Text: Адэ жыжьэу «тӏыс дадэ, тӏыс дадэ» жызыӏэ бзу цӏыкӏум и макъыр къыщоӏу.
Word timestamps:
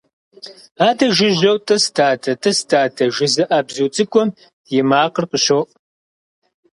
Адэ 0.87 1.07
жыжьэу 1.15 1.57
«тӏыс 1.67 1.85
дадэ, 1.95 2.31
тӏыс 2.41 2.59
дадэ» 2.69 3.05
жызыӏэ 3.15 3.59
бзу 3.67 3.87
цӏыкӏум 3.93 4.29
и 4.77 4.79
макъыр 4.89 5.25
къыщоӏу. 5.31 5.69